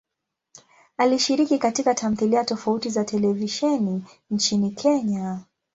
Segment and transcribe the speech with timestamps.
[0.97, 5.39] Alishiriki katika tamthilia tofauti za televisheni nchini Kenya.